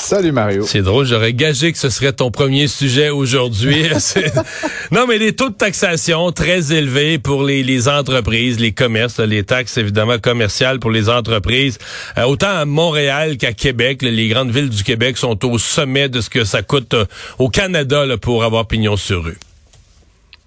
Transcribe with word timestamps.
Salut 0.00 0.32
Mario. 0.32 0.64
C'est 0.66 0.80
drôle, 0.80 1.04
j'aurais 1.04 1.34
gagé 1.34 1.72
que 1.72 1.78
ce 1.78 1.90
serait 1.90 2.12
ton 2.12 2.30
premier 2.30 2.68
sujet 2.68 3.10
aujourd'hui. 3.10 3.84
non, 4.90 5.06
mais 5.06 5.18
les 5.18 5.34
taux 5.34 5.50
de 5.50 5.54
taxation 5.54 6.32
très 6.32 6.72
élevés 6.72 7.18
pour 7.18 7.44
les, 7.44 7.62
les 7.62 7.86
entreprises, 7.86 8.58
les 8.58 8.72
commerces, 8.72 9.20
les 9.20 9.44
taxes 9.44 9.76
évidemment 9.76 10.18
commerciales 10.18 10.80
pour 10.80 10.90
les 10.90 11.10
entreprises. 11.10 11.78
Euh, 12.16 12.24
autant 12.24 12.48
à 12.48 12.64
Montréal 12.64 13.36
qu'à 13.36 13.52
Québec, 13.52 14.00
les 14.02 14.28
grandes 14.28 14.50
villes 14.50 14.70
du 14.70 14.82
Québec 14.82 15.18
sont 15.18 15.44
au 15.44 15.58
sommet 15.58 16.08
de 16.08 16.22
ce 16.22 16.30
que 16.30 16.44
ça 16.44 16.62
coûte 16.62 16.94
euh, 16.94 17.04
au 17.38 17.50
Canada 17.50 18.04
pour 18.20 18.42
avoir 18.42 18.66
pignon 18.66 18.96
sur 18.96 19.22
rue. 19.22 19.38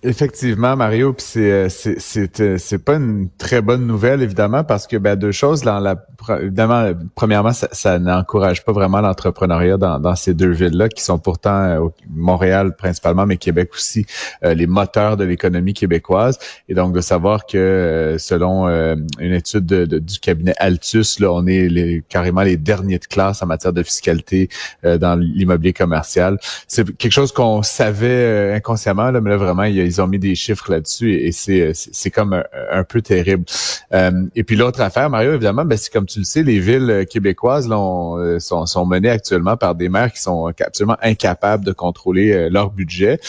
Effectivement, 0.05 0.75
Mario, 0.75 1.13
puis 1.13 1.25
c'est 1.25 1.51
euh, 1.51 1.69
c'est 1.69 2.41
euh, 2.41 2.57
c'est 2.57 2.83
pas 2.83 2.95
une 2.95 3.29
très 3.37 3.61
bonne 3.61 3.87
nouvelle 3.87 4.21
évidemment 4.21 4.65
parce 4.65 4.85
que 4.85 4.97
ben 4.97 5.15
deux 5.15 5.31
choses 5.31 5.61
dans 5.61 5.79
la 5.79 5.95
évidemment 6.41 6.91
premièrement 7.15 7.53
ça, 7.53 7.69
ça 7.71 7.99
n'encourage 7.99 8.65
pas 8.65 8.73
vraiment 8.73 8.99
l'entrepreneuriat 8.99 9.77
dans, 9.77 9.99
dans 9.99 10.15
ces 10.15 10.33
deux 10.33 10.51
villes 10.51 10.75
là 10.75 10.89
qui 10.89 11.01
sont 11.01 11.19
pourtant 11.19 11.55
euh, 11.55 11.87
Montréal 12.09 12.75
principalement 12.75 13.25
mais 13.25 13.37
Québec 13.37 13.69
aussi 13.73 14.05
les 14.41 14.67
moteurs 14.67 15.15
de 15.15 15.23
l'économie 15.23 15.73
québécoise. 15.73 16.37
Et 16.67 16.73
donc 16.73 16.93
de 16.93 16.99
savoir 16.99 17.45
que 17.45 18.17
selon 18.19 18.67
une 18.67 19.33
étude 19.33 19.65
de, 19.65 19.99
du 19.99 20.19
cabinet 20.19 20.53
Altus 20.57 21.19
là 21.21 21.31
on 21.31 21.47
est 21.47 21.69
les, 21.69 22.03
carrément 22.09 22.41
les 22.41 22.57
derniers 22.57 22.99
de 22.99 23.05
classe 23.05 23.41
en 23.41 23.45
matière 23.45 23.71
de 23.71 23.83
fiscalité 23.83 24.49
dans 24.83 25.17
l'immobilier 25.17 25.71
commercial. 25.71 26.39
C'est 26.67 26.97
quelque 26.97 27.13
chose 27.13 27.31
qu'on 27.31 27.63
savait 27.63 28.53
inconsciemment 28.53 29.09
là 29.09 29.21
mais 29.21 29.29
là 29.29 29.37
vraiment 29.37 29.63
il 29.63 29.75
y 29.75 29.81
a 29.81 29.92
ils 29.93 30.01
ont 30.01 30.07
mis 30.07 30.19
des 30.19 30.35
chiffres 30.35 30.71
là-dessus 30.71 31.13
et, 31.13 31.31
c'est 31.31 31.71
c'est 31.73 32.11
comme 32.11 32.43
un, 32.71 32.83
peu 32.83 33.01
terrible. 33.01 33.45
Euh, 33.93 34.25
et 34.35 34.43
puis 34.43 34.55
l'autre 34.55 34.81
affaire, 34.81 35.09
Mario, 35.09 35.33
évidemment, 35.33 35.65
ben, 35.65 35.77
c'est 35.77 35.91
comme 35.91 36.05
tu 36.05 36.19
le 36.19 36.25
sais, 36.25 36.43
les 36.43 36.59
villes 36.59 37.05
québécoises 37.09 37.67
là, 37.67 37.77
euh, 37.77 38.39
sont, 38.39 38.85
menées 38.85 39.09
actuellement 39.09 39.55
par 39.57 39.75
des 39.75 39.89
maires 39.89 40.11
qui 40.11 40.21
sont 40.21 40.47
absolument 40.47 40.97
incapables 41.01 41.63
de 41.63 41.71
contrôler 41.71 42.31
euh, 42.31 42.49
leur 42.49 42.71
budget. 42.71 43.19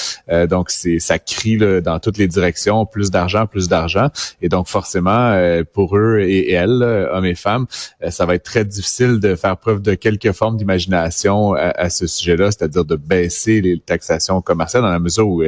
donc 0.49 0.71
c'est 0.71 0.99
ça 0.99 1.19
crie 1.19 1.57
dans 1.57 1.99
toutes 1.99 2.19
les 2.19 2.29
directions, 2.29 2.87
plus 2.87 3.11
d'argent, 3.11 3.47
plus 3.47 3.69
d'argent. 3.69 4.09
Et 4.43 4.49
donc 4.49 4.67
forcément, 4.69 5.39
pour 5.73 5.97
eux 5.97 6.21
et, 6.21 6.53
elles, 6.53 6.83
hommes 6.83 7.25
et 7.25 7.35
femmes, 7.35 7.67
ça 8.09 8.27
va 8.27 8.35
être 8.35 8.45
très 8.45 8.65
difficile 8.65 9.21
de 9.21 9.35
faire 9.37 9.57
preuve 9.57 9.81
de 9.83 9.95
quelque 9.95 10.33
forme 10.33 10.57
d'imagination 10.57 11.55
à, 11.55 11.91
ce 11.91 12.07
sujet-là, 12.07 12.51
c'est-à-dire 12.51 12.85
de 12.85 12.97
baisser 12.97 13.61
les 13.61 13.79
taxations 13.79 14.41
commerciales 14.41 14.83
dans 14.83 14.91
la 14.91 14.99
mesure 14.99 15.29
où 15.29 15.43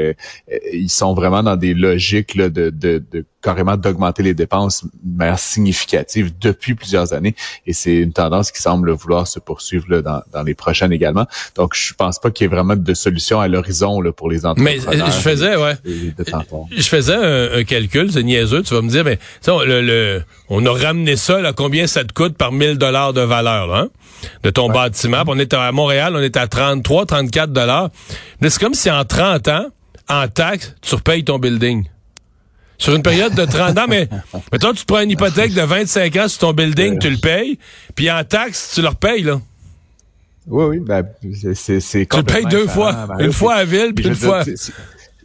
ils 0.72 0.90
sont 0.90 1.05
vraiment 1.14 1.42
dans 1.42 1.56
des 1.56 1.74
logiques 1.74 2.36
de, 2.36 2.48
de, 2.48 2.70
de 2.70 3.24
carrément 3.46 3.76
d'augmenter 3.76 4.24
les 4.24 4.34
dépenses 4.34 4.84
de 4.84 5.18
manière 5.18 5.38
significative 5.38 6.32
depuis 6.40 6.74
plusieurs 6.74 7.12
années. 7.12 7.36
Et 7.64 7.72
c'est 7.72 7.94
une 7.94 8.12
tendance 8.12 8.50
qui 8.50 8.60
semble 8.60 8.90
vouloir 8.90 9.28
se 9.28 9.38
poursuivre 9.38 9.86
là, 9.88 10.02
dans, 10.02 10.20
dans, 10.32 10.42
les 10.42 10.54
prochaines 10.54 10.92
également. 10.92 11.26
Donc, 11.54 11.74
je 11.76 11.94
pense 11.94 12.18
pas 12.18 12.32
qu'il 12.32 12.44
y 12.44 12.46
ait 12.46 12.52
vraiment 12.52 12.74
de 12.74 12.94
solution 12.94 13.40
à 13.40 13.46
l'horizon 13.46 14.02
pour 14.16 14.28
les 14.28 14.46
entrepreneurs. 14.46 14.82
Mais 14.90 14.96
je 14.96 15.12
faisais, 15.12 15.54
ouais. 15.54 15.76
Je 15.84 16.88
faisais 16.88 17.14
un, 17.14 17.62
calcul, 17.62 18.10
c'est 18.10 18.24
niaiseux. 18.24 18.64
Tu 18.64 18.74
vas 18.74 18.82
me 18.82 18.88
dire, 18.88 19.04
mais 19.04 19.20
le, 19.46 19.80
le, 19.80 20.22
on 20.48 20.66
a 20.66 20.72
ramené 20.72 21.14
ça, 21.14 21.40
là, 21.40 21.52
combien 21.52 21.86
ça 21.86 22.04
te 22.04 22.12
coûte 22.12 22.36
par 22.36 22.50
1000 22.50 22.78
dollars 22.78 23.12
de 23.12 23.20
valeur, 23.20 23.72
hein, 23.72 23.90
de 24.42 24.50
ton 24.50 24.68
bâtiment. 24.68 25.22
on 25.28 25.38
était 25.38 25.56
à 25.56 25.70
Montréal, 25.70 26.14
on 26.16 26.22
était 26.22 26.40
à 26.40 26.48
33, 26.48 27.06
34 27.06 27.52
dollars. 27.52 27.90
Mais 28.40 28.50
c'est 28.50 28.60
comme 28.60 28.74
si 28.74 28.90
en 28.90 29.04
30 29.04 29.48
ans, 29.48 29.66
en 30.08 30.28
taxes, 30.28 30.74
tu 30.80 30.94
repayes 30.94 31.24
ton 31.24 31.38
building. 31.38 31.88
Sur 32.78 32.94
une 32.94 33.02
période 33.02 33.34
de 33.34 33.44
30 33.44 33.78
ans, 33.78 33.86
mais 33.88 34.08
toi, 34.60 34.72
tu 34.74 34.84
prends 34.84 35.00
une 35.00 35.10
hypothèque 35.10 35.54
de 35.54 35.62
25 35.62 36.16
ans 36.16 36.28
sur 36.28 36.40
ton 36.40 36.52
building, 36.52 36.98
tu 36.98 37.08
le 37.08 37.16
payes, 37.16 37.58
puis 37.94 38.10
en 38.10 38.22
taxes, 38.22 38.72
tu 38.74 38.82
le 38.82 38.88
repayes, 38.88 39.22
là. 39.22 39.40
Oui, 40.48 40.64
oui, 40.64 40.78
ben, 40.78 41.04
c'est, 41.54 41.80
c'est 41.80 42.06
Tu 42.06 42.16
le 42.16 42.22
payes 42.22 42.44
deux 42.44 42.68
fois. 42.68 43.08
Une 43.18 43.32
fois 43.32 43.54
à 43.54 43.64
ville, 43.64 43.92
puis 43.94 44.06
une 44.06 44.14
fois 44.14 44.44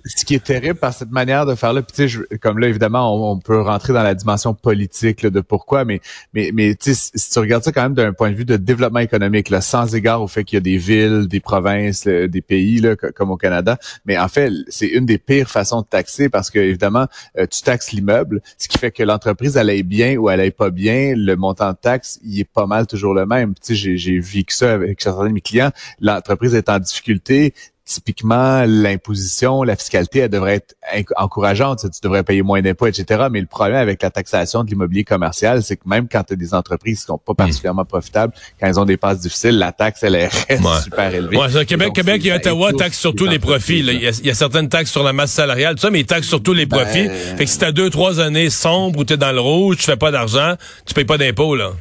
ce 0.05 0.25
qui 0.25 0.35
est 0.35 0.43
terrible 0.43 0.79
par 0.79 0.93
cette 0.93 1.11
manière 1.11 1.45
de 1.45 1.55
faire 1.55 1.73
là, 1.73 1.81
puis 1.81 2.07
sais, 2.07 2.37
comme 2.39 2.59
là 2.59 2.67
évidemment, 2.67 3.31
on, 3.31 3.39
peut 3.39 3.61
rentrer 3.61 3.93
dans 3.93 4.03
la 4.03 4.13
dimension 4.13 4.53
politique 4.53 5.25
de 5.25 5.41
pourquoi, 5.41 5.85
mais 5.85 5.99
mais 6.33 6.51
mais 6.53 6.75
si 6.79 7.11
tu 7.31 7.39
regardes 7.39 7.63
ça 7.63 7.71
quand 7.71 7.83
même 7.83 7.93
d'un 7.93 8.13
point 8.13 8.29
de 8.29 8.35
vue 8.35 8.45
de 8.45 8.57
développement 8.57 8.99
économique, 8.99 9.49
là, 9.49 9.61
sans 9.61 9.95
égard 9.95 10.21
au 10.21 10.27
fait 10.27 10.43
qu'il 10.43 10.57
y 10.57 10.57
a 10.57 10.61
des 10.61 10.77
villes, 10.77 11.27
des 11.27 11.39
provinces, 11.39 12.05
des 12.05 12.41
pays 12.41 12.79
là, 12.79 12.95
comme 12.95 13.31
au 13.31 13.37
Canada, 13.37 13.77
mais 14.05 14.17
en 14.17 14.27
fait, 14.27 14.51
c'est 14.67 14.87
une 14.87 15.05
des 15.05 15.17
pires 15.17 15.49
façons 15.49 15.81
de 15.81 15.87
taxer 15.87 16.29
parce 16.29 16.49
que 16.49 16.59
évidemment, 16.59 17.07
euh, 17.37 17.45
tu 17.47 17.61
taxes 17.61 17.91
l'immeuble, 17.91 18.41
ce 18.57 18.67
qui 18.67 18.77
fait 18.77 18.91
que 18.91 19.03
l'entreprise 19.03 19.57
elle 19.57 19.69
aille 19.69 19.83
bien 19.83 20.17
ou 20.17 20.29
elle 20.29 20.39
aille 20.39 20.51
pas 20.51 20.69
bien, 20.69 21.13
le 21.15 21.35
montant 21.35 21.71
de 21.71 21.77
taxe 21.77 22.19
il 22.23 22.39
est 22.39 22.43
pas 22.51 22.65
mal 22.65 22.87
toujours 22.87 23.13
le 23.13 23.25
même. 23.25 23.53
Tu 23.55 23.75
sais, 23.75 23.97
j'ai 23.97 24.19
vécu 24.19 24.55
ça 24.55 24.73
avec 24.73 25.01
certains 25.01 25.27
de 25.27 25.33
mes 25.33 25.41
clients, 25.41 25.71
l'entreprise 25.99 26.53
est 26.55 26.69
en 26.69 26.79
difficulté, 26.79 27.53
typiquement, 27.93 28.63
l'imposition, 28.65 29.63
la 29.63 29.75
fiscalité, 29.75 30.19
elle 30.19 30.29
devrait 30.29 30.63
être 30.93 31.13
encourageante. 31.17 31.79
Tu 31.91 31.99
devrais 32.01 32.23
payer 32.23 32.41
moins 32.41 32.61
d'impôts, 32.61 32.87
etc. 32.87 33.27
Mais 33.31 33.41
le 33.41 33.47
problème 33.47 33.77
avec 33.77 34.01
la 34.01 34.09
taxation 34.09 34.63
de 34.63 34.69
l'immobilier 34.69 35.03
commercial, 35.03 35.63
c'est 35.63 35.75
que 35.75 35.87
même 35.87 36.07
quand 36.09 36.23
tu 36.23 36.33
as 36.33 36.35
des 36.35 36.53
entreprises 36.53 37.01
qui 37.01 37.05
sont 37.05 37.17
pas 37.17 37.33
hmm. 37.33 37.35
particulièrement 37.35 37.85
profitables, 37.85 38.33
quand 38.59 38.67
elles 38.67 38.79
ont 38.79 38.85
des 38.85 38.97
passes 38.97 39.19
difficiles, 39.19 39.57
la 39.57 39.71
taxe, 39.71 40.03
elle 40.03 40.15
reste 40.49 40.83
super 40.83 41.13
élevée. 41.13 41.37
Ouais, 41.37 41.65
Québec, 41.65 41.93
Québec 41.93 42.25
et 42.25 42.33
Ottawa 42.33 42.73
taxent 42.73 42.99
surtout 42.99 43.25
les 43.25 43.39
profits. 43.39 43.79
Il, 43.79 44.01
y 44.01 44.29
a, 44.29 44.33
certaines 44.33 44.69
taxes 44.69 44.91
sur 44.91 45.03
la 45.03 45.13
masse 45.13 45.31
salariale, 45.31 45.75
tout 45.75 45.81
ça, 45.81 45.89
mais 45.89 46.01
ils 46.01 46.05
taxent 46.05 46.27
surtout 46.27 46.53
les 46.53 46.65
profits. 46.65 47.07
Ben, 47.07 47.37
fait 47.37 47.45
que 47.45 47.51
si 47.51 47.57
t'as 47.59 47.71
deux, 47.71 47.89
trois 47.89 48.19
années 48.19 48.49
sombres 48.49 48.99
où 48.99 49.03
t'es 49.03 49.17
dans 49.17 49.31
le 49.31 49.41
rouge, 49.41 49.77
tu 49.77 49.83
fais 49.83 49.97
pas 49.97 50.11
d'argent, 50.11 50.55
tu 50.85 50.93
payes 50.93 51.05
pas 51.05 51.17
d'impôts, 51.17 51.55
là. 51.55 51.71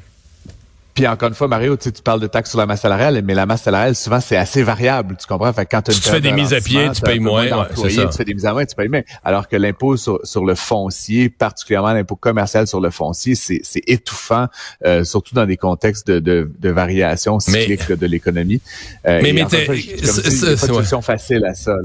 Puis 1.01 1.09
encore 1.09 1.31
une 1.31 1.35
fois, 1.35 1.49
Mario, 1.49 1.79
tu, 1.79 1.91
tu 1.91 2.03
parles 2.03 2.21
de 2.21 2.27
taxes 2.27 2.51
sur 2.51 2.59
la 2.59 2.67
masse 2.67 2.83
salariale, 2.83 3.23
mais 3.25 3.33
la 3.33 3.47
masse 3.47 3.63
salariale, 3.63 3.97
souvent, 3.97 4.21
c'est 4.21 4.37
assez 4.37 4.63
variable. 4.63 5.17
Tu 5.19 5.27
comprends? 5.27 5.51
Fait 5.51 5.65
quand 5.65 5.81
tu 5.81 5.93
fais 5.93 6.21
des 6.21 6.33
mises 6.33 6.53
à 6.53 6.61
pied, 6.61 6.91
tu 6.95 7.01
payes 7.01 7.21
moins. 7.21 7.45
Ouais, 7.45 7.67
tu 7.75 8.17
fais 8.17 8.25
des 8.25 8.35
mises 8.35 8.45
à 8.45 8.53
moins, 8.53 8.67
tu 8.67 8.75
payes 8.75 8.89
moins. 8.89 9.01
Alors 9.25 9.49
que 9.49 9.57
l'impôt 9.57 9.97
sur, 9.97 10.21
sur, 10.25 10.45
le 10.45 10.55
foncier, 10.55 11.31
particulièrement 11.31 11.95
l'impôt 11.95 12.17
commercial 12.17 12.67
sur 12.67 12.83
le 12.83 12.91
foncier, 12.91 13.35
c'est 13.35 13.63
étouffant, 13.87 14.49
euh, 14.85 15.03
surtout 15.05 15.35
dans 15.35 15.47
des 15.47 15.57
contextes 15.57 16.07
de, 16.07 16.19
de, 16.19 16.51
de 16.59 16.69
variation 16.69 17.41
cyclique 17.41 17.91
de 17.91 18.07
l'économie. 18.07 18.61
Euh, 19.07 19.21
mais 19.23 19.33
mais 19.33 19.47
c'est 19.49 20.51
une 20.51 20.57
solution 20.57 21.01
facile 21.01 21.47
à 21.47 21.55
ça. 21.55 21.77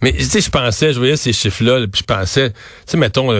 Mais 0.00 0.12
tu 0.12 0.24
sais, 0.24 0.40
je 0.40 0.48
pensais, 0.48 0.92
je 0.92 0.98
voyais 0.98 1.16
ces 1.16 1.32
chiffres-là, 1.32 1.86
puis 1.88 2.00
je 2.00 2.04
pensais, 2.04 2.50
tu 2.50 2.56
sais, 2.86 2.96
mettons, 2.96 3.32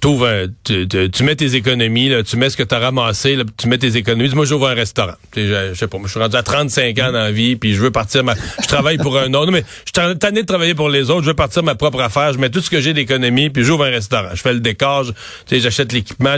tu, 0.00 1.24
mets 1.24 1.36
tes 1.36 1.54
économies, 1.54 2.08
là, 2.08 2.22
tu 2.22 2.36
mets 2.36 2.50
ce 2.50 2.56
que 2.56 2.62
tu 2.62 2.74
as 2.74 2.78
ramassé, 2.78 3.36
là, 3.36 3.44
tu 3.56 3.68
mets 3.68 3.78
tes 3.78 3.96
économies. 3.96 4.34
Moi, 4.34 4.44
j'ouvre 4.44 4.68
un 4.68 4.74
restaurant. 4.74 5.14
Je, 5.34 5.74
sais 5.74 5.86
pas, 5.88 5.98
je 6.04 6.10
suis 6.10 6.20
rendu 6.20 6.36
à 6.36 6.42
35 6.42 6.98
ans 6.98 7.12
dans 7.12 7.12
la 7.12 7.32
vie, 7.32 7.56
puis 7.56 7.74
je 7.74 7.80
veux 7.80 7.90
partir 7.90 8.22
ma, 8.22 8.34
je 8.62 8.66
travaille 8.66 8.98
pour 8.98 9.16
un 9.18 9.32
autre. 9.34 9.50
mais 9.52 9.64
je 9.84 10.00
suis 10.00 10.18
tanné 10.18 10.42
de 10.42 10.46
travailler 10.46 10.74
pour 10.74 10.88
les 10.88 11.10
autres. 11.10 11.22
Je 11.22 11.28
veux 11.28 11.34
partir 11.34 11.62
ma 11.62 11.74
propre 11.74 12.00
affaire. 12.00 12.32
Je 12.32 12.38
mets 12.38 12.50
tout 12.50 12.60
ce 12.60 12.70
que 12.70 12.80
j'ai 12.80 12.92
d'économie, 12.92 13.50
puis 13.50 13.64
j'ouvre 13.64 13.84
un 13.84 13.90
restaurant. 13.90 14.30
Je 14.34 14.40
fais 14.42 14.52
le 14.52 14.60
décor, 14.60 15.06
j'achète 15.50 15.92
l'équipement. 15.92 16.36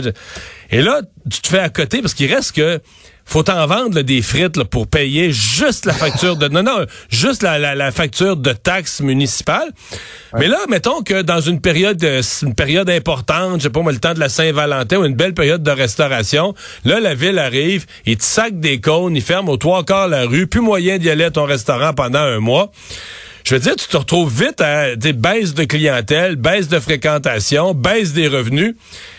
Et 0.71 0.81
là, 0.81 1.01
tu 1.29 1.41
te 1.41 1.47
fais 1.47 1.59
à 1.59 1.69
côté 1.69 2.01
parce 2.01 2.13
qu'il 2.13 2.33
reste 2.33 2.55
que 2.55 2.81
faut 3.29 3.49
en 3.49 3.67
vendre 3.67 4.01
des 4.01 4.21
frites 4.23 4.63
pour 4.63 4.87
payer 4.87 5.31
juste 5.31 5.85
la 5.85 5.93
facture 5.93 6.35
de 6.35 6.47
non 6.47 6.63
non 6.63 6.85
juste 7.09 7.43
la, 7.43 7.75
la, 7.75 7.91
facture 7.91 8.35
de 8.35 8.53
taxes 8.53 9.01
municipales. 9.01 9.71
Mais 10.37 10.47
là, 10.47 10.57
mettons 10.69 11.01
que 11.01 11.21
dans 11.21 11.39
une 11.39 11.61
période 11.61 12.03
euh, 12.03 12.21
une 12.41 12.55
période 12.55 12.89
importante, 12.89 13.59
je 13.59 13.63
sais 13.63 13.69
pas 13.69 13.81
moi 13.81 13.91
le 13.91 13.99
temps 13.99 14.13
de 14.13 14.19
la 14.19 14.29
Saint-Valentin 14.29 14.97
ou 14.97 15.05
une 15.05 15.15
belle 15.15 15.33
période 15.35 15.61
de 15.61 15.71
restauration, 15.71 16.55
là 16.85 16.99
la 16.99 17.13
ville 17.13 17.37
arrive, 17.37 17.85
il 18.05 18.17
te 18.17 18.23
sac 18.23 18.59
des 18.59 18.81
cônes, 18.81 19.15
il 19.15 19.21
ferme 19.21 19.49
aux 19.49 19.57
trois 19.57 19.83
quarts 19.83 20.07
la 20.07 20.25
rue, 20.25 20.47
plus 20.47 20.61
moyen 20.61 20.97
d'y 20.97 21.09
aller 21.09 21.25
à 21.25 21.31
ton 21.31 21.45
restaurant 21.45 21.93
pendant 21.93 22.19
un 22.19 22.39
mois 22.39 22.71
je 23.43 23.55
veux 23.55 23.61
dire, 23.61 23.75
tu 23.75 23.87
te 23.87 23.97
retrouves 23.97 24.31
vite 24.31 24.61
à 24.61 24.95
des 24.95 25.13
baisses 25.13 25.53
de 25.53 25.63
clientèle, 25.63 26.35
baisse 26.35 26.67
de 26.67 26.79
fréquentation, 26.79 27.73
baisse 27.73 28.13
des 28.13 28.27
revenus. 28.27 28.75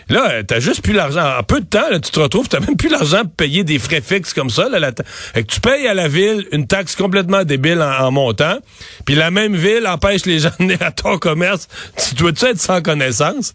Là, 0.09 0.43
t'as 0.43 0.59
juste 0.59 0.81
plus 0.81 0.93
l'argent. 0.93 1.37
En 1.39 1.43
peu 1.43 1.61
de 1.61 1.65
temps, 1.65 1.87
tu 1.91 2.11
te 2.11 2.19
retrouves, 2.19 2.47
t'as 2.47 2.59
même 2.59 2.75
plus 2.75 2.89
l'argent 2.89 3.21
pour 3.23 3.31
payer 3.31 3.63
des 3.63 3.79
frais 3.79 4.01
fixes 4.01 4.33
comme 4.33 4.49
ça. 4.49 4.67
Là, 4.69 4.91
tu 4.91 5.59
payes 5.61 5.87
à 5.87 5.93
la 5.93 6.07
ville 6.07 6.47
une 6.51 6.67
taxe 6.67 6.95
complètement 6.95 7.43
débile 7.43 7.81
en, 7.81 8.11
montant, 8.11 8.57
puis 9.05 9.15
la 9.15 9.31
même 9.31 9.55
ville 9.55 9.87
empêche 9.87 10.25
les 10.25 10.39
gens 10.39 10.49
de 10.59 10.63
venir 10.63 10.77
à 10.81 10.91
ton 10.91 11.17
commerce. 11.17 11.67
Tu 11.97 12.15
dois-tu 12.15 12.45
être 12.45 12.59
sans 12.59 12.81
connaissance? 12.81 13.53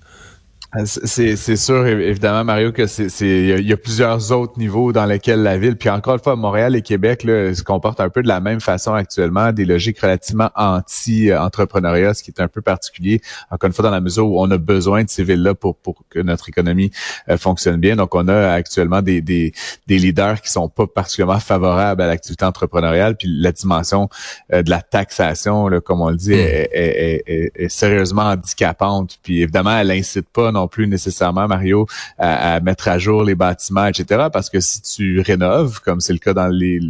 Euh, 0.75 0.83
c'est, 0.85 1.37
c'est 1.37 1.57
sûr, 1.57 1.87
évidemment, 1.87 2.45
Mario, 2.45 2.73
que 2.73 2.87
c'est, 2.87 3.07
il 3.21 3.67
y, 3.67 3.73
a 3.73 3.77
plusieurs 3.77 4.33
autres 4.33 4.59
niveaux 4.59 4.93
dans 4.93 5.07
lesquels 5.07 5.43
la 5.43 5.59
ville, 5.59 5.77
puis 5.77 5.89
encore 5.89 6.15
une 6.15 6.21
fois, 6.21 6.35
Montréal 6.35 6.75
et 6.75 6.83
Québec 6.83 7.23
là, 7.23 7.55
se 7.55 7.63
comportent 7.63 8.01
un 8.01 8.11
peu 8.11 8.23
de 8.23 8.29
la 8.29 8.41
même 8.41 8.61
façon 8.61 8.93
actuellement, 8.93 9.53
des 9.53 9.65
logiques 9.65 10.01
relativement 10.01 10.51
anti-entrepreneuriat, 10.57 12.15
ce 12.15 12.23
qui 12.23 12.31
est 12.31 12.41
un 12.41 12.49
peu 12.49 12.63
particulier, 12.63 13.21
encore 13.51 13.69
une 13.69 13.75
fois, 13.75 13.85
dans 13.85 13.91
la 13.91 14.01
mesure 14.01 14.27
où 14.27 14.41
on 14.41 14.51
a 14.51 14.59
besoin 14.59 15.05
de 15.05 15.09
ces 15.09 15.23
villes-là 15.23 15.55
pour, 15.55 15.77
pour 15.77 16.03
que 16.11 16.19
notre 16.19 16.49
économie 16.49 16.91
euh, 17.29 17.39
fonctionne 17.39 17.77
bien. 17.77 17.97
Donc, 17.97 18.15
on 18.15 18.27
a 18.29 18.51
actuellement 18.51 19.03
des, 19.03 19.21
des, 19.21 19.53
des 19.87 19.99
leaders 19.99 20.41
qui 20.41 20.51
sont 20.51 20.69
pas 20.69 20.87
particulièrement 20.87 21.41
favorables 21.41 22.03
à 22.03 22.07
l'activité 22.07 22.45
entrepreneuriale, 22.45 23.17
puis 23.17 23.29
la 23.29 23.53
dimension 23.53 24.09
euh, 24.53 24.63
de 24.63 24.71
la 24.71 24.83
taxation, 24.83 25.69
là, 25.69 25.81
comme 25.81 26.01
on 26.01 26.11
le 26.11 26.17
dit, 26.17 26.35
hmm. 26.35 26.39
est, 26.39 26.71
est, 26.73 27.23
est, 27.27 27.53
est, 27.55 27.69
sérieusement 27.69 28.23
handicapante. 28.23 29.19
Puis 29.23 29.43
évidemment, 29.43 29.79
elle 29.79 29.91
incite 29.91 30.29
pas 30.29 30.51
non 30.57 30.69
plus 30.69 30.87
nécessairement, 30.87 31.47
Mario, 31.47 31.87
à, 32.19 32.61
mettre 32.61 32.89
à 32.89 32.99
jour 32.99 33.23
les 33.23 33.35
bâtiments, 33.35 33.87
etc. 33.87 34.27
Parce 34.33 34.51
que 34.51 34.61
si 34.61 34.81
tu 34.83 35.21
rénoves, 35.21 35.81
comme 35.81 36.01
c'est 36.01 36.13
le 36.13 36.19
cas 36.19 36.33
dans 36.33 36.49
les, 36.49 36.81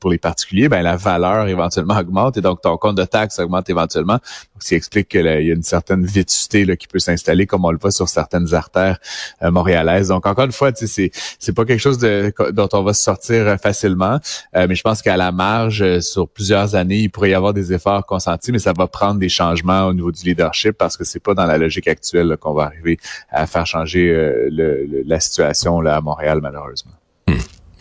pour 0.00 0.10
les 0.10 0.18
particuliers, 0.18 0.68
ben 0.68 0.82
la 0.82 0.96
valeur 0.96 1.48
éventuellement 1.48 1.98
augmente 1.98 2.36
et 2.36 2.40
donc 2.40 2.60
ton 2.60 2.76
compte 2.76 2.96
de 2.96 3.04
taxe 3.04 3.38
augmente 3.38 3.70
éventuellement. 3.70 4.14
Donc, 4.14 4.60
ce 4.60 4.68
qui 4.68 4.74
explique 4.74 5.08
qu'il 5.08 5.24
y 5.24 5.28
a 5.28 5.54
une 5.54 5.62
certaine 5.62 6.04
vétusté 6.04 6.64
là, 6.64 6.76
qui 6.76 6.86
peut 6.86 6.98
s'installer, 6.98 7.46
comme 7.46 7.64
on 7.64 7.70
le 7.70 7.78
voit 7.78 7.90
sur 7.90 8.08
certaines 8.08 8.54
artères 8.54 8.98
euh, 9.42 9.50
montréalaises. 9.50 10.08
Donc 10.08 10.26
encore 10.26 10.44
une 10.44 10.52
fois, 10.52 10.70
c'est 10.74 11.10
c'est 11.38 11.52
pas 11.52 11.64
quelque 11.64 11.80
chose 11.80 11.98
de, 11.98 12.32
dont 12.52 12.68
on 12.72 12.82
va 12.82 12.92
se 12.92 13.02
sortir 13.02 13.46
euh, 13.46 13.56
facilement, 13.56 14.18
euh, 14.56 14.66
mais 14.68 14.74
je 14.74 14.82
pense 14.82 15.02
qu'à 15.02 15.16
la 15.16 15.32
marge, 15.32 16.00
sur 16.00 16.28
plusieurs 16.28 16.74
années, 16.74 17.00
il 17.00 17.10
pourrait 17.10 17.30
y 17.30 17.34
avoir 17.34 17.54
des 17.54 17.72
efforts 17.72 18.04
consentis, 18.06 18.52
mais 18.52 18.58
ça 18.58 18.72
va 18.76 18.86
prendre 18.86 19.18
des 19.18 19.28
changements 19.28 19.86
au 19.86 19.94
niveau 19.94 20.10
du 20.10 20.24
leadership 20.24 20.72
parce 20.72 20.96
que 20.96 21.04
c'est 21.04 21.20
pas 21.20 21.34
dans 21.34 21.46
la 21.46 21.58
logique 21.58 21.88
actuelle 21.88 22.36
qu'on 22.40 22.54
va 22.54 22.64
arriver 22.64 22.98
à 23.30 23.46
faire 23.46 23.66
changer 23.66 24.08
euh, 24.08 24.48
le, 24.50 25.02
la 25.06 25.20
situation 25.20 25.80
là, 25.80 25.96
à 25.96 26.00
Montréal, 26.00 26.40
malheureusement. 26.42 26.92
Hmm. 27.28 27.34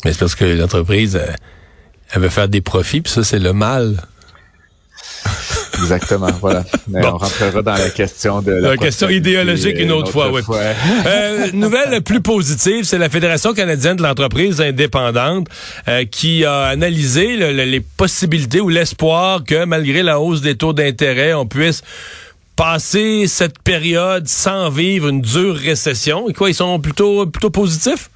Mais 0.06 0.14
c'est 0.14 0.20
parce 0.20 0.36
que 0.36 0.46
l'entreprise, 0.46 1.16
euh, 1.16 1.26
elle 2.14 2.22
veut 2.22 2.30
faire 2.30 2.48
des 2.48 2.62
profits, 2.62 3.02
puis 3.02 3.12
ça, 3.12 3.24
c'est 3.24 3.40
le 3.40 3.54
mal. 3.54 3.98
Exactement, 5.82 6.30
voilà. 6.40 6.64
Mais 6.88 7.06
On 7.06 7.18
rentrera 7.18 7.62
dans 7.62 7.74
la 7.74 7.90
question 7.90 8.42
de 8.42 8.52
la, 8.52 8.78
question 8.78 9.10
idéologique 9.10 9.80
une 9.80 9.92
autre, 9.92 10.12
fois, 10.12 10.32
oui. 10.32 10.42
euh, 11.06 11.48
nouvelle 11.54 12.02
plus 12.02 12.22
positive, 12.22 12.84
c'est 12.84 12.98
la 12.98 13.10
Fédération 13.10 13.54
canadienne 13.54 13.98
de 13.98 14.04
l'entreprise 14.04 14.62
indépendante 14.62 15.48
euh, 15.88 16.06
qui 16.06 16.46
a 16.46 16.66
analysé 16.66 17.36
les 17.38 17.80
possibilités 17.80 18.62
ou 18.62 18.70
l'espoir 18.70 19.44
que 19.44 19.66
malgré 19.66 20.04
la 20.04 20.20
hausse 20.20 20.42
des 20.42 20.56
taux 20.56 20.74
d'intérêt, 20.74 21.34
on 21.34 21.46
puisse 21.46 21.82
passer 22.62 23.26
cette 23.26 23.58
période 23.64 24.28
sans 24.28 24.70
vivre 24.70 25.08
une 25.08 25.22
dure 25.22 25.56
récession? 25.56 26.30
Et 26.30 26.34
quoi, 26.34 26.52
ils 26.52 26.54
sont 26.54 26.80
plutôt, 26.80 27.26
plutôt 27.26 27.50
positifs? 27.50 28.11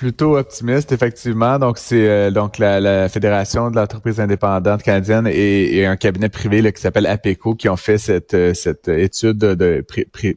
Plutôt 0.00 0.38
optimiste, 0.38 0.92
effectivement. 0.92 1.58
Donc, 1.58 1.76
c'est 1.76 2.08
euh, 2.08 2.30
donc 2.30 2.56
la, 2.56 3.06
Fédération 3.10 3.70
de 3.70 3.76
l'entreprise 3.76 4.18
indépendante 4.18 4.82
canadienne 4.82 5.28
et, 5.30 5.84
un 5.84 5.96
cabinet 5.96 6.30
privé 6.30 6.62
là, 6.62 6.72
qui 6.72 6.80
s'appelle 6.80 7.04
APECO 7.04 7.54
qui 7.54 7.68
ont 7.68 7.76
fait 7.76 7.98
cette, 7.98 8.32
euh, 8.32 8.54
cette 8.54 8.88
étude 8.88 9.36
de, 9.36 9.84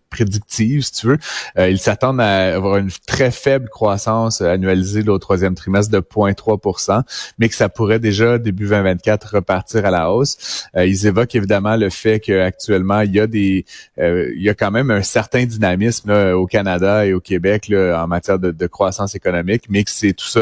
prédictive, 0.10 0.82
si 0.82 0.92
tu 0.92 1.08
veux. 1.08 1.18
Euh, 1.58 1.70
ils 1.70 1.80
s'attendent 1.80 2.20
à 2.20 2.56
avoir 2.56 2.76
une 2.76 2.90
très 3.08 3.32
faible 3.32 3.70
croissance 3.70 4.42
annualisée 4.42 5.08
au 5.08 5.18
troisième 5.18 5.56
trimestre 5.56 5.94
de 5.94 6.00
0,3% 6.00 7.02
mais 7.38 7.48
que 7.48 7.56
ça 7.56 7.70
pourrait 7.70 8.00
déjà, 8.00 8.38
début 8.40 8.68
2024, 8.68 9.36
repartir 9.36 9.86
à 9.86 9.92
la 9.92 10.12
hausse. 10.12 10.68
ils 10.76 11.08
évoquent 11.08 11.36
évidemment 11.36 11.78
le 11.78 11.90
fait 11.90 12.20
qu'actuellement, 12.20 13.00
il 13.00 13.14
y 13.14 13.20
a 13.22 13.28
des 13.28 13.66
il 13.98 14.42
y 14.42 14.50
a 14.50 14.54
quand 14.56 14.72
même 14.72 14.92
un 14.92 15.04
certain 15.04 15.46
dynamisme 15.46 16.12
au 16.12 16.48
Canada 16.48 17.06
et 17.06 17.14
au 17.14 17.22
Québec 17.22 17.70
là, 17.70 18.04
en 18.04 18.08
matière 18.08 18.40
de, 18.40 18.52
de 18.52 18.68
croissance 18.68 19.16
économique 19.16 19.53
mais 19.70 19.84
que 19.84 19.92
c'est 19.92 20.14
tout 20.14 20.28
ça 20.28 20.42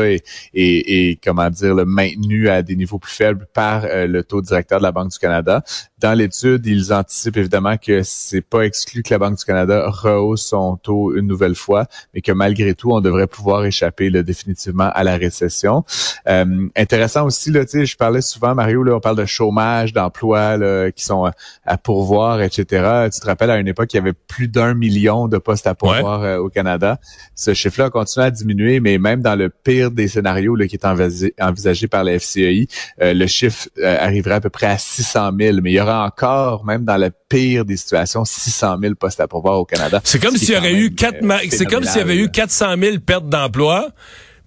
est, 0.54 1.24
comment 1.24 1.50
dire 1.50 1.76
le 1.76 1.86
maintenu 1.86 2.50
à 2.50 2.62
des 2.62 2.76
niveaux 2.76 3.00
plus 3.00 3.14
faibles 3.14 3.48
par 3.54 3.86
euh, 3.86 4.08
le 4.08 4.24
taux 4.24 4.42
directeur 4.42 4.80
de 4.80 4.84
la 4.84 4.92
Banque 4.92 5.12
du 5.12 5.20
Canada. 5.20 5.64
Dans 6.00 6.14
l'étude, 6.14 6.66
ils 6.66 6.94
anticipent 6.94 7.38
évidemment 7.38 7.78
que 7.78 8.02
c'est 8.04 8.42
pas 8.42 8.62
exclu 8.62 9.04
que 9.04 9.14
la 9.14 9.20
Banque 9.20 9.38
du 9.38 9.46
Canada 9.46 9.90
rehausse 9.90 10.46
son 10.46 10.78
taux 10.78 11.16
une 11.16 11.28
nouvelle 11.28 11.56
fois, 11.56 11.86
mais 12.14 12.22
que 12.22 12.32
malgré 12.32 12.74
tout, 12.74 12.92
on 12.92 13.02
devrait 13.02 13.28
pouvoir 13.28 13.66
échapper 13.66 14.10
là, 14.10 14.24
définitivement 14.24 14.90
à 14.94 15.04
la 15.04 15.18
récession. 15.18 15.84
Euh, 16.28 16.68
intéressant 16.76 17.26
aussi, 17.26 17.52
là, 17.52 17.62
je 17.72 17.96
parlais 17.96 18.22
souvent, 18.22 18.56
Mario, 18.56 18.84
là, 18.84 18.96
on 18.96 19.00
parle 19.00 19.18
de 19.18 19.26
chômage, 19.26 19.94
d'emplois 19.94 20.92
qui 20.92 21.04
sont 21.04 21.32
à, 21.66 21.78
pourvoir, 21.78 22.42
etc. 22.42 23.10
Tu 23.14 23.20
te 23.20 23.26
rappelles, 23.26 23.52
à 23.52 23.58
une 23.58 23.68
époque, 23.68 23.94
il 23.94 23.98
y 23.98 24.00
avait 24.00 24.14
plus 24.14 24.48
d'un 24.48 24.74
million 24.74 25.28
de 25.28 25.38
postes 25.38 25.68
à 25.68 25.76
pourvoir 25.76 26.24
euh, 26.24 26.38
au 26.38 26.50
Canada. 26.50 27.00
Ce 27.36 27.54
chiffre-là 27.54 27.90
continue 27.90 28.26
à 28.26 28.32
diminuer, 28.32 28.80
mais 28.80 28.98
même 29.02 29.22
dans 29.22 29.36
le 29.36 29.50
pire 29.50 29.92
des 29.92 30.08
scénarios 30.08 30.56
là, 30.56 30.68
qui 30.68 30.76
est 30.76 30.86
envisagé, 30.86 31.88
par 31.88 32.04
la 32.04 32.18
FCEI, 32.20 32.68
euh, 33.02 33.14
le 33.14 33.28
chiffre 33.28 33.68
arriverait 33.84 34.36
à 34.36 34.42
peu 34.42 34.50
près 34.50 34.68
à 34.68 34.78
600 34.78 35.32
000, 35.38 35.58
mais 35.62 35.72
il 35.72 35.76
y 35.76 35.82
aura 35.82 36.06
encore, 36.06 36.64
même 36.66 36.86
dans 36.86 36.98
le 36.98 37.12
pire 37.30 37.66
des 37.66 37.78
situations, 37.78 38.24
600 38.24 38.78
000 38.82 38.96
postes 38.96 39.20
à 39.20 39.28
pourvoir 39.28 39.60
au 39.60 39.66
Canada. 39.66 40.00
C'est 40.04 40.22
comme 40.22 40.38
s'il 40.38 40.54
y 40.54 40.58
aurait 40.58 40.74
eu 40.74 40.94
quatre, 40.94 41.24
euh, 41.24 41.38
c'est 41.50 41.66
comme 41.66 41.84
s'il 41.84 41.98
y 41.98 42.04
avait 42.04 42.18
eu 42.18 42.30
400 42.30 42.76
000 42.80 43.00
pertes 43.00 43.28
d'emploi. 43.28 43.90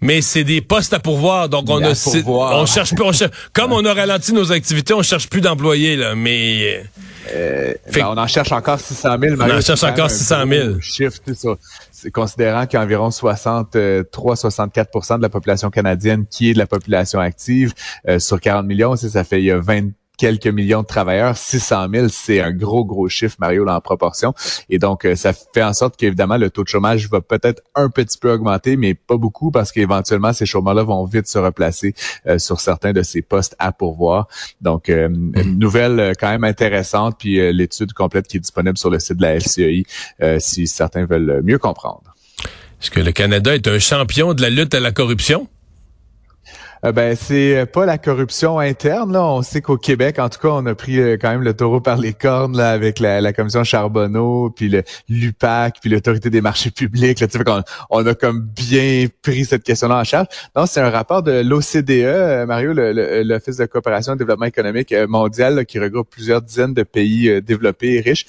Mais 0.01 0.21
c'est 0.21 0.45
des 0.45 0.61
postes 0.61 0.93
à 0.93 0.99
pourvoir, 0.99 1.49
donc 1.49 1.71
on 1.71 1.83
a, 1.83 1.95
on 2.27 2.67
cherche 2.67 2.95
plus, 2.95 3.25
comme 3.55 3.73
on 3.73 3.83
a 3.87 3.95
ralenti 3.95 4.35
nos 4.35 4.53
activités, 4.53 4.93
on 4.93 5.03
cherche 5.03 5.31
plus 5.31 5.41
d'employés 5.41 5.97
là, 5.97 6.15
mais 6.15 6.85
euh, 7.33 7.75
ben, 7.93 8.07
on 8.07 8.17
en 8.17 8.27
cherche 8.27 8.53
encore 8.53 8.81
600 8.81 9.17
000. 9.21 9.37
On 9.41 9.51
en 9.51 9.61
cherche 9.61 9.85
encore 9.85 10.11
600 10.11 10.47
000. 10.49 10.81
Chiffre, 10.81 11.19
c'est 11.91 12.11
considérant 12.11 12.67
qu'il 12.67 12.79
y 12.79 12.81
a 12.81 12.85
environ 12.85 13.09
63-64% 13.09 15.17
de 15.17 15.23
la 15.23 15.29
population 15.29 15.71
canadienne 15.71 16.27
qui 16.27 16.51
est 16.51 16.55
de 16.55 16.59
la 16.59 16.67
population 16.67 17.21
active 17.21 17.73
euh, 18.09 18.19
sur 18.19 18.41
40 18.41 18.67
millions, 18.67 18.97
ça 18.97 19.25
fait 19.25 19.41
il 19.41 19.47
y 19.47 19.51
a 19.51 19.59
20 19.59 19.91
quelques 20.17 20.47
millions 20.47 20.83
de 20.83 20.87
travailleurs, 20.87 21.37
600 21.37 21.87
000, 21.93 22.07
c'est 22.09 22.41
un 22.41 22.53
gros, 22.53 22.85
gros 22.85 23.09
chiffre, 23.09 23.37
Mario, 23.39 23.65
là, 23.65 23.77
en 23.77 23.81
proportion. 23.81 24.35
Et 24.71 24.79
donc, 24.79 25.05
euh, 25.05 25.17
ça 25.17 25.33
fait 25.33 25.63
en 25.63 25.73
sorte 25.73 25.97
qu'évidemment, 25.97 26.37
le 26.37 26.51
taux 26.51 26.63
de 26.63 26.69
chômage 26.69 27.09
va 27.11 27.21
peut-être 27.21 27.63
un 27.75 27.89
petit 27.89 28.19
peu 28.19 28.33
augmenter, 28.33 28.77
mais 28.77 28.95
pas 28.95 29.17
beaucoup, 29.17 29.51
parce 29.51 29.73
qu'éventuellement, 29.73 30.33
ces 30.33 30.47
chômeurs-là 30.47 30.83
vont 30.83 31.05
vite 31.05 31.27
se 31.27 31.39
replacer 31.39 31.95
euh, 32.27 32.39
sur 32.39 32.61
certains 32.61 32.93
de 32.93 33.03
ces 33.03 33.23
postes 33.23 33.57
à 33.59 33.73
pourvoir. 33.73 34.29
Donc, 34.61 34.89
euh, 34.89 35.09
une 35.09 35.33
mm-hmm. 35.33 35.59
nouvelle 35.59 36.13
quand 36.19 36.29
même 36.29 36.45
intéressante, 36.45 37.17
puis 37.19 37.53
l'étude 37.53 37.93
complète 37.93 38.29
qui 38.29 38.37
est 38.37 38.41
disponible 38.41 38.79
sur 38.79 38.91
le 38.91 38.99
site 38.99 39.17
de 39.17 39.23
la 39.23 39.41
FCI, 39.41 39.87
si 40.39 40.67
certains 40.67 41.07
veulent 41.07 41.43
mieux 41.43 41.59
comprendre. 41.59 42.15
Est-ce 42.81 42.91
que 42.91 43.01
le 43.01 43.13
Canada 43.13 43.55
est 43.55 43.67
un 43.67 43.79
champion 43.79 44.35
de 44.35 44.43
la 44.43 44.51
lutte 44.51 44.75
à 44.75 44.81
la 44.81 44.93
corruption? 44.93 45.49
Euh, 46.85 46.93
ben 46.93 47.17
c'est 47.17 47.57
euh, 47.57 47.67
pas 47.67 47.87
la 47.87 47.97
corruption 47.97 48.59
interne 48.59 49.11
là. 49.11 49.25
On 49.25 49.41
sait 49.41 49.63
qu'au 49.63 49.79
Québec, 49.79 50.19
en 50.19 50.29
tout 50.29 50.39
cas, 50.39 50.49
on 50.51 50.67
a 50.67 50.75
pris 50.75 51.01
euh, 51.01 51.17
quand 51.19 51.31
même 51.31 51.43
le 51.43 51.55
taureau 51.55 51.81
par 51.81 51.97
les 51.97 52.13
cornes 52.13 52.59
là 52.59 52.73
avec 52.73 52.99
la, 52.99 53.33
commission 53.33 53.65
Charbonneau, 53.65 54.51
puis 54.51 54.69
le 54.69 54.83
l'UPAC, 55.09 55.79
puis 55.81 55.89
l'autorité 55.89 56.29
des 56.29 56.43
marchés 56.43 56.71
publics. 56.75 57.21
Là, 57.21 57.27
tu 57.27 57.39
sais, 57.39 57.45
on, 57.89 58.07
a 58.07 58.15
comme 58.15 58.43
bien 58.43 59.07
pris 59.23 59.47
cette 59.47 59.63
question-là 59.63 59.97
en 59.97 60.05
charge. 60.05 60.27
Non, 60.55 60.67
c'est 60.67 60.81
un 60.81 60.91
rapport 60.91 61.23
de 61.23 61.41
l'OCDE, 61.41 62.47
Mario, 62.47 62.75
l'Office 62.75 63.57
de 63.57 63.65
coopération 63.65 64.13
et 64.13 64.17
développement 64.17 64.47
économique 64.47 64.95
mondial, 65.09 65.65
qui 65.65 65.79
regroupe 65.79 66.11
plusieurs 66.11 66.43
dizaines 66.43 66.75
de 66.75 66.83
pays 66.83 67.41
développés 67.41 67.95
et 67.95 68.01
riches, 68.01 68.27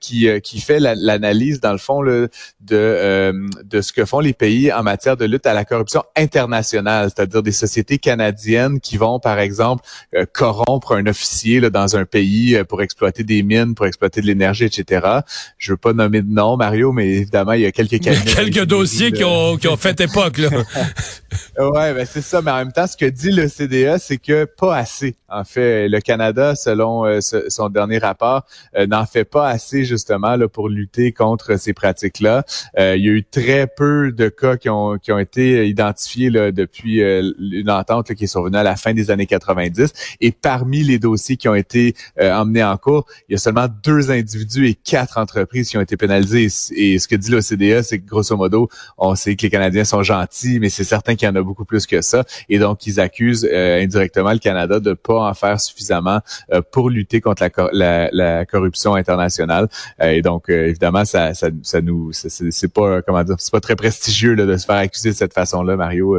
qui 0.00 0.28
qui 0.42 0.60
fait 0.60 0.80
l'analyse 0.80 1.60
dans 1.60 1.72
le 1.72 1.78
fond 1.78 2.02
de 2.02 2.30
de 2.60 3.80
ce 3.80 3.92
que 3.92 4.04
font 4.06 4.20
les 4.20 4.32
pays 4.32 4.72
en 4.72 4.82
matière 4.82 5.16
de 5.16 5.26
lutte 5.26 5.46
à 5.46 5.52
la 5.52 5.64
corruption 5.64 6.02
internationale, 6.16 7.10
c'est-à-dire 7.14 7.42
des 7.42 7.52
sociétés 7.52 7.89
canadiennes 7.98 8.80
qui 8.80 8.96
vont, 8.96 9.18
par 9.18 9.38
exemple, 9.38 9.84
euh, 10.14 10.24
corrompre 10.32 10.92
un 10.92 11.06
officier 11.06 11.60
là, 11.60 11.70
dans 11.70 11.96
un 11.96 12.04
pays 12.04 12.56
euh, 12.56 12.64
pour 12.64 12.82
exploiter 12.82 13.24
des 13.24 13.42
mines, 13.42 13.74
pour 13.74 13.86
exploiter 13.86 14.20
de 14.20 14.26
l'énergie, 14.26 14.64
etc. 14.64 15.20
Je 15.58 15.72
veux 15.72 15.76
pas 15.76 15.92
nommer 15.92 16.22
de 16.22 16.30
nom, 16.30 16.56
Mario, 16.56 16.92
mais 16.92 17.08
évidemment, 17.08 17.52
il 17.52 17.62
y 17.62 17.66
a 17.66 17.72
quelques 17.72 18.00
quelques 18.00 18.64
dossiers 18.64 19.12
qui 19.12 19.24
ont, 19.24 19.56
qui 19.56 19.68
ont 19.68 19.76
fait 19.76 20.00
époque. 20.00 20.38
Là. 20.38 20.48
ouais, 21.58 21.94
ben 21.94 22.06
c'est 22.06 22.22
ça. 22.22 22.42
Mais 22.42 22.50
en 22.50 22.58
même 22.58 22.72
temps, 22.72 22.86
ce 22.86 22.96
que 22.96 23.06
dit 23.06 23.30
le 23.30 23.48
CDA, 23.48 23.98
c'est 23.98 24.18
que 24.18 24.44
pas 24.44 24.76
assez. 24.76 25.16
En 25.28 25.44
fait, 25.44 25.88
le 25.88 26.00
Canada, 26.00 26.54
selon 26.54 27.06
euh, 27.06 27.20
son 27.20 27.68
dernier 27.68 27.98
rapport, 27.98 28.44
n'en 28.88 29.06
fait 29.06 29.24
pas 29.24 29.48
assez 29.48 29.84
justement 29.84 30.36
là, 30.36 30.48
pour 30.48 30.68
lutter 30.68 31.12
contre 31.12 31.58
ces 31.58 31.72
pratiques-là. 31.72 32.44
il 32.76 33.02
y 33.04 33.08
a 33.08 33.12
eu 33.12 33.24
très 33.24 33.66
peu 33.66 34.12
de 34.12 34.28
cas 34.28 34.56
qui 34.56 34.68
ont, 34.68 34.98
qui 34.98 35.12
ont 35.12 35.18
été 35.18 35.68
identifiés 35.68 36.30
là, 36.30 36.50
depuis 36.50 37.00
une 37.00 37.69
entente 37.70 38.14
qui 38.14 38.24
est 38.24 38.26
survenue 38.26 38.56
à 38.56 38.62
la 38.62 38.76
fin 38.76 38.94
des 38.94 39.10
années 39.10 39.26
90. 39.26 39.92
Et 40.20 40.32
parmi 40.32 40.82
les 40.82 40.98
dossiers 40.98 41.36
qui 41.36 41.48
ont 41.48 41.54
été 41.54 41.94
euh, 42.20 42.32
emmenés 42.32 42.64
en 42.64 42.76
cours, 42.76 43.06
il 43.28 43.32
y 43.32 43.34
a 43.34 43.38
seulement 43.38 43.66
deux 43.82 44.10
individus 44.10 44.68
et 44.68 44.74
quatre 44.74 45.18
entreprises 45.18 45.68
qui 45.68 45.78
ont 45.78 45.80
été 45.80 45.96
pénalisées. 45.96 46.48
Et 46.74 46.98
ce 46.98 47.08
que 47.08 47.16
dit 47.16 47.30
l'OCDE, 47.30 47.82
c'est 47.82 47.98
que 47.98 48.06
grosso 48.06 48.36
modo, 48.36 48.68
on 48.98 49.14
sait 49.14 49.36
que 49.36 49.42
les 49.42 49.50
Canadiens 49.50 49.84
sont 49.84 50.02
gentils, 50.02 50.58
mais 50.60 50.68
c'est 50.68 50.84
certain 50.84 51.14
qu'il 51.14 51.26
y 51.26 51.30
en 51.30 51.36
a 51.36 51.42
beaucoup 51.42 51.64
plus 51.64 51.86
que 51.86 52.00
ça. 52.00 52.24
Et 52.48 52.58
donc, 52.58 52.86
ils 52.86 53.00
accusent 53.00 53.48
euh, 53.50 53.82
indirectement 53.82 54.32
le 54.32 54.38
Canada 54.38 54.80
de 54.80 54.92
pas 54.92 55.28
en 55.28 55.34
faire 55.34 55.60
suffisamment 55.60 56.20
euh, 56.52 56.62
pour 56.72 56.90
lutter 56.90 57.20
contre 57.20 57.48
la, 57.72 58.08
la, 58.12 58.46
corruption 58.46 58.94
internationale. 58.94 59.68
et 60.00 60.22
donc, 60.22 60.48
évidemment, 60.48 61.04
ça, 61.04 61.34
ça, 61.34 61.48
ça 61.62 61.80
nous, 61.80 62.12
c'est 62.12 62.72
pas 62.72 63.02
comment 63.02 63.22
dire, 63.22 63.36
c'est 63.38 63.52
pas 63.52 63.60
très 63.60 63.76
prestigieux 63.76 64.34
là, 64.34 64.46
de 64.46 64.56
se 64.56 64.64
faire 64.64 64.76
accuser 64.76 65.10
de 65.10 65.14
cette 65.14 65.34
façon-là, 65.34 65.76
Mario, 65.76 66.16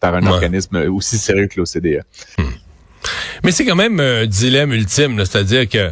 par 0.00 0.14
un 0.14 0.26
organisme 0.26 0.82
aussi 0.90 1.18
sérieux 1.18 1.46
que 1.46 1.60
l'OCDE. 1.60 2.02
Hmm. 2.38 2.44
Mais 3.44 3.52
c'est 3.52 3.64
quand 3.64 3.76
même 3.76 4.00
un 4.00 4.26
dilemme 4.26 4.72
ultime, 4.72 5.18
c'est-à-dire 5.18 5.68
que, 5.68 5.90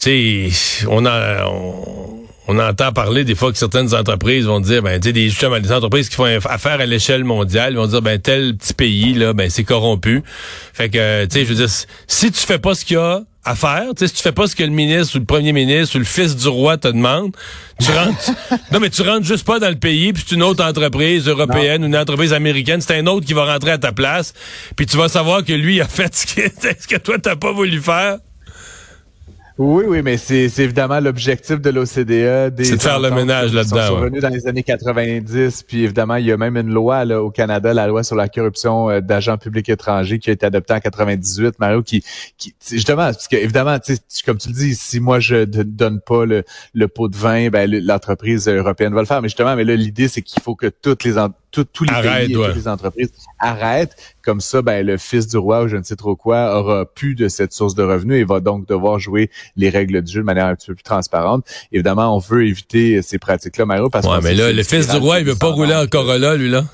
tu 0.00 0.50
sais, 0.50 0.86
on 0.88 1.06
a, 1.06 1.46
on, 1.46 2.58
entend 2.58 2.92
parler 2.92 3.24
des 3.24 3.34
fois 3.34 3.52
que 3.52 3.58
certaines 3.58 3.94
entreprises 3.94 4.46
vont 4.46 4.60
dire, 4.60 4.82
ben, 4.82 5.00
tu 5.00 5.08
sais, 5.08 5.12
des, 5.12 5.28
justement, 5.28 5.60
des 5.60 5.72
entreprises 5.72 6.08
qui 6.08 6.16
font 6.16 6.24
affaire 6.24 6.80
à 6.80 6.86
l'échelle 6.86 7.24
mondiale 7.24 7.76
vont 7.76 7.86
dire, 7.86 8.02
ben, 8.02 8.18
tel 8.18 8.56
petit 8.56 8.74
pays, 8.74 9.14
là, 9.14 9.32
ben, 9.32 9.48
c'est 9.48 9.64
corrompu. 9.64 10.22
Fait 10.72 10.88
que, 10.88 11.24
tu 11.26 11.30
sais, 11.30 11.44
je 11.44 11.50
veux 11.50 11.66
dire, 11.66 11.70
si 12.06 12.32
tu 12.32 12.40
fais 12.40 12.58
pas 12.58 12.74
ce 12.74 12.84
qu'il 12.84 12.96
y 12.96 13.00
a 13.00 13.22
à 13.44 13.54
faire. 13.54 13.88
Tu 13.96 14.00
sais, 14.00 14.08
si 14.08 14.14
tu 14.14 14.22
fais 14.22 14.32
pas 14.32 14.46
ce 14.46 14.56
que 14.56 14.62
le 14.62 14.70
ministre 14.70 15.16
ou 15.16 15.18
le 15.18 15.24
premier 15.24 15.52
ministre 15.52 15.96
ou 15.96 15.98
le 15.98 16.04
fils 16.04 16.36
du 16.36 16.48
roi 16.48 16.76
te 16.78 16.88
demande, 16.88 17.32
tu 17.78 17.90
rentres. 17.90 18.30
non, 18.72 18.80
mais 18.80 18.90
tu 18.90 19.02
rentres 19.02 19.26
juste 19.26 19.44
pas 19.44 19.58
dans 19.58 19.68
le 19.68 19.76
pays, 19.76 20.12
puis 20.12 20.24
c'est 20.26 20.34
une 20.34 20.42
autre 20.42 20.64
entreprise 20.64 21.28
européenne 21.28 21.84
ou 21.84 21.86
une 21.86 21.96
entreprise 21.96 22.32
américaine, 22.32 22.80
c'est 22.80 22.96
un 22.98 23.06
autre 23.06 23.26
qui 23.26 23.34
va 23.34 23.44
rentrer 23.44 23.72
à 23.72 23.78
ta 23.78 23.92
place, 23.92 24.32
puis 24.76 24.86
tu 24.86 24.96
vas 24.96 25.08
savoir 25.08 25.44
que 25.44 25.52
lui 25.52 25.80
a 25.80 25.88
fait 25.88 26.14
ce 26.14 26.26
que, 26.26 26.42
ce 26.80 26.86
que 26.86 26.96
toi 26.96 27.18
t'as 27.18 27.36
pas 27.36 27.52
voulu 27.52 27.80
faire. 27.80 28.18
Oui, 29.56 29.84
oui, 29.86 30.02
mais 30.02 30.16
c'est 30.16 30.50
évidemment 30.58 30.98
l'objectif 30.98 31.60
de 31.60 31.70
l'OCDE. 31.70 32.64
C'est 32.64 32.76
de 32.76 32.82
faire 32.82 32.98
le 32.98 33.12
ménage 33.12 33.52
là-dedans. 33.52 33.86
sont 33.86 34.00
venus 34.00 34.20
dans 34.20 34.28
les 34.28 34.48
années 34.48 34.64
90, 34.64 35.62
puis 35.62 35.84
évidemment, 35.84 36.16
il 36.16 36.26
y 36.26 36.32
a 36.32 36.36
même 36.36 36.56
une 36.56 36.72
loi 36.72 37.04
là, 37.04 37.22
au 37.22 37.30
Canada, 37.30 37.72
la 37.72 37.86
loi 37.86 38.02
sur 38.02 38.16
la 38.16 38.28
corruption 38.28 38.90
euh, 38.90 39.00
d'agents 39.00 39.38
publics 39.38 39.68
étrangers 39.68 40.18
qui 40.18 40.30
a 40.30 40.32
été 40.32 40.44
adoptée 40.44 40.74
en 40.74 40.80
98, 40.80 41.60
Mario, 41.60 41.84
qui, 41.84 42.02
qui 42.36 42.52
justement, 42.68 43.04
parce 43.04 43.28
que 43.28 43.36
évidemment, 43.36 43.76
comme 44.26 44.38
tu 44.38 44.48
le 44.48 44.54
dis, 44.54 44.74
si 44.74 44.98
moi 44.98 45.20
je 45.20 45.36
ne 45.36 45.62
donne 45.62 46.00
pas 46.00 46.26
le, 46.26 46.42
le 46.72 46.88
pot 46.88 47.08
de 47.08 47.16
vin, 47.16 47.48
ben 47.48 47.70
l'entreprise 47.70 48.48
européenne 48.48 48.92
va 48.92 49.02
le 49.02 49.06
faire. 49.06 49.22
Mais 49.22 49.28
justement, 49.28 49.54
mais 49.54 49.64
là, 49.64 49.76
l'idée, 49.76 50.08
c'est 50.08 50.22
qu'il 50.22 50.42
faut 50.42 50.56
que 50.56 50.66
toutes 50.66 51.04
les 51.04 51.16
tous 51.62 51.84
les 51.84 51.92
pays 52.02 52.32
et 52.32 52.34
toutes 52.34 52.56
les 52.56 52.68
entreprises 52.68 53.12
arrêtent. 53.38 53.96
Comme 54.22 54.40
ça, 54.40 54.62
ben, 54.62 54.84
le 54.84 54.96
fils 54.96 55.26
du 55.26 55.36
roi 55.36 55.62
ou 55.62 55.68
je 55.68 55.76
ne 55.76 55.82
sais 55.82 55.96
trop 55.96 56.16
quoi 56.16 56.58
aura 56.58 56.86
plus 56.86 57.14
de 57.14 57.28
cette 57.28 57.52
source 57.52 57.74
de 57.74 57.82
revenus 57.82 58.20
et 58.20 58.24
va 58.24 58.40
donc 58.40 58.66
devoir 58.66 58.98
jouer 58.98 59.30
les 59.56 59.68
règles 59.68 60.02
du 60.02 60.12
jeu 60.12 60.20
de 60.20 60.26
manière 60.26 60.46
un 60.46 60.54
petit 60.54 60.68
peu 60.68 60.74
plus 60.74 60.82
transparente. 60.82 61.46
Évidemment, 61.72 62.14
on 62.16 62.18
veut 62.18 62.46
éviter 62.46 63.02
ces 63.02 63.18
pratiques-là, 63.18 63.66
Mario, 63.66 63.90
parce 63.90 64.06
ouais, 64.06 64.20
mais 64.22 64.34
là, 64.34 64.52
le 64.52 64.62
fils 64.62 64.88
du 64.88 64.96
roi, 64.96 65.20
il 65.20 65.26
veut 65.26 65.36
pas 65.36 65.48
rouler 65.48 65.74
en 65.74 65.86
Corolla, 65.86 66.36
lui, 66.36 66.48
là. 66.48 66.64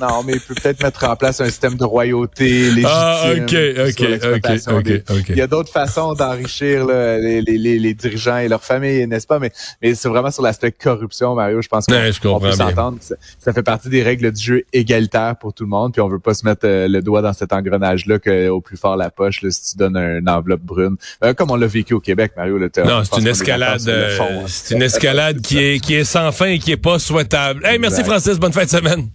Non, 0.00 0.22
mais 0.24 0.34
il 0.34 0.40
peut 0.40 0.54
peut-être 0.54 0.82
mettre 0.82 1.04
en 1.04 1.16
place 1.16 1.40
un 1.40 1.46
système 1.46 1.74
de 1.74 1.84
royauté 1.84 2.70
légitime. 2.70 2.86
Ah, 2.86 3.32
ok, 3.36 3.54
ok, 3.88 4.04
ok, 4.34 5.06
ok, 5.08 5.28
Il 5.30 5.36
y 5.36 5.40
a 5.40 5.46
d'autres 5.46 5.72
façons 5.72 6.14
d'enrichir 6.14 6.86
les, 6.86 7.40
les, 7.42 7.78
les, 7.78 7.94
dirigeants 7.94 8.38
et 8.38 8.48
leurs 8.48 8.62
familles, 8.62 9.06
n'est-ce 9.06 9.26
pas? 9.26 9.38
Mais, 9.38 9.52
mais 9.82 9.94
c'est 9.94 10.08
vraiment 10.08 10.30
sur 10.30 10.42
l'aspect 10.42 10.72
corruption, 10.72 11.34
Mario. 11.34 11.60
Je 11.62 11.68
pense 11.68 11.86
qu'on 11.86 12.40
peut 12.40 12.52
s'entendre. 12.52 12.98
Ça, 13.00 13.52
fait 13.52 13.62
partie 13.62 13.88
des 13.88 14.02
règles 14.02 14.30
du 14.32 14.42
jeu 14.42 14.62
égalitaire 14.72 15.36
pour 15.36 15.52
tout 15.52 15.64
le 15.64 15.70
monde. 15.70 15.92
Puis 15.92 16.00
on 16.00 16.08
veut 16.08 16.18
pas 16.18 16.34
se 16.34 16.44
mettre 16.44 16.66
euh, 16.66 16.88
le 16.88 17.02
doigt 17.02 17.22
dans 17.22 17.32
cet 17.32 17.52
engrenage-là 17.52 18.18
qu'au 18.18 18.60
plus 18.60 18.76
fort 18.76 18.96
la 18.96 19.10
poche, 19.10 19.42
là, 19.42 19.50
si 19.50 19.72
tu 19.72 19.78
donnes 19.78 19.96
une 19.96 20.28
enveloppe 20.28 20.62
brune. 20.62 20.96
Euh, 21.24 21.34
comme 21.34 21.50
on 21.50 21.56
l'a 21.56 21.66
vécu 21.66 21.94
au 21.94 22.00
Québec, 22.00 22.32
Mario. 22.36 22.58
Là, 22.58 22.68
non, 22.84 23.02
c'est 23.04 23.20
une 23.20 23.26
escalade. 23.26 23.86
Euh, 23.88 24.18
c'est 24.46 24.74
une 24.74 24.82
escalade 24.82 25.40
qui 25.40 25.58
est, 25.58 25.80
qui 25.80 25.94
est 25.94 26.04
sans 26.04 26.32
fin 26.32 26.46
et 26.46 26.58
qui 26.58 26.72
est 26.72 26.76
pas 26.76 26.98
souhaitable. 26.98 27.64
Hey, 27.64 27.78
merci 27.78 28.04
Francis. 28.04 28.38
Bonne 28.38 28.52
fin 28.52 28.64
de 28.64 28.70
semaine. 28.70 29.08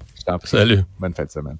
Salut. 0.46 0.84
Bonne 1.00 1.14
fin 1.14 1.26
de 1.26 1.32
semaine. 1.32 1.58